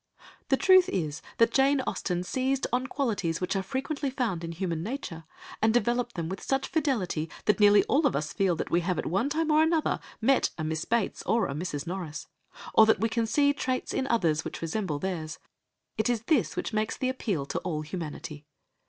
The 0.49 0.57
truth 0.57 0.89
is 0.89 1.21
that 1.37 1.53
Jane 1.53 1.81
Austen 1.81 2.23
seized 2.23 2.65
on 2.73 2.87
qualities 2.87 3.39
which 3.39 3.55
are 3.55 3.61
frequently 3.61 4.09
found 4.09 4.43
in 4.43 4.51
human 4.51 4.81
nature, 4.81 5.25
and 5.61 5.71
developed 5.71 6.15
them 6.15 6.27
with 6.27 6.41
such 6.41 6.67
fidelity 6.69 7.29
that 7.45 7.59
nearly 7.59 7.83
all 7.83 8.07
of 8.07 8.15
us 8.15 8.33
feel 8.33 8.55
that 8.55 8.71
we 8.71 8.79
have 8.79 8.97
at 8.97 9.05
one 9.05 9.29
time 9.29 9.51
or 9.51 9.61
another 9.61 9.99
met 10.19 10.49
a 10.57 10.63
Miss 10.63 10.85
Bates 10.85 11.21
or 11.27 11.45
a 11.45 11.53
Mrs. 11.53 11.85
Norris, 11.85 12.25
or 12.73 12.87
that 12.87 12.99
we 12.99 13.09
can 13.09 13.27
see 13.27 13.53
traits 13.53 13.93
in 13.93 14.07
others 14.07 14.43
which 14.43 14.63
resemble 14.63 14.97
theirs; 14.97 15.37
it 15.99 16.09
is 16.09 16.23
this 16.23 16.55
which 16.55 16.73
makes 16.73 16.97
the 16.97 17.07
appeal 17.07 17.45
to 17.45 17.59
all 17.59 17.83
humanity. 17.83 18.47